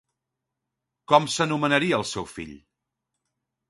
[1.13, 2.61] Com s'anomenaria el seu fill?